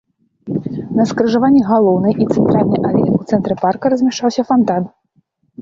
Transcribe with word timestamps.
На 0.99 1.03
скрыжаванні 1.11 1.61
галоўнай 1.71 2.17
і 2.25 2.27
цэнтральнай 2.37 2.83
алей, 2.93 3.09
у 3.19 3.21
цэнтры 3.33 3.59
парка 3.63 3.85
размяшчаўся 3.95 4.41
фантан. 4.49 4.83